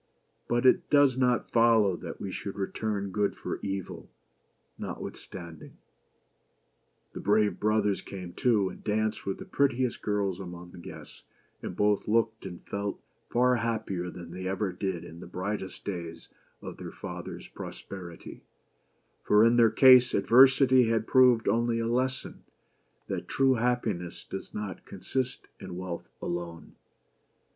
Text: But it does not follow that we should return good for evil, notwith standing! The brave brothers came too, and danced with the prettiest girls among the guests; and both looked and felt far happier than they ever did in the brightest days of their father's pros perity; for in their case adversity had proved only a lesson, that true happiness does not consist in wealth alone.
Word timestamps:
But 0.47 0.65
it 0.65 0.89
does 0.89 1.15
not 1.15 1.51
follow 1.51 1.95
that 1.95 2.19
we 2.19 2.31
should 2.31 2.55
return 2.55 3.11
good 3.11 3.35
for 3.35 3.59
evil, 3.61 4.09
notwith 4.79 5.15
standing! 5.15 5.77
The 7.13 7.19
brave 7.19 7.59
brothers 7.59 8.01
came 8.01 8.33
too, 8.33 8.69
and 8.69 8.83
danced 8.83 9.27
with 9.27 9.37
the 9.37 9.45
prettiest 9.45 10.01
girls 10.01 10.39
among 10.39 10.71
the 10.71 10.79
guests; 10.79 11.21
and 11.61 11.75
both 11.75 12.07
looked 12.07 12.47
and 12.47 12.65
felt 12.67 12.99
far 13.29 13.57
happier 13.57 14.09
than 14.09 14.31
they 14.31 14.47
ever 14.47 14.71
did 14.71 15.03
in 15.03 15.19
the 15.19 15.27
brightest 15.27 15.85
days 15.85 16.29
of 16.63 16.77
their 16.77 16.89
father's 16.91 17.47
pros 17.49 17.79
perity; 17.79 18.41
for 19.23 19.45
in 19.45 19.55
their 19.55 19.69
case 19.69 20.15
adversity 20.15 20.89
had 20.89 21.05
proved 21.05 21.47
only 21.47 21.77
a 21.77 21.85
lesson, 21.85 22.41
that 23.05 23.27
true 23.27 23.53
happiness 23.53 24.25
does 24.27 24.51
not 24.51 24.83
consist 24.83 25.47
in 25.59 25.77
wealth 25.77 26.09
alone. 26.23 26.73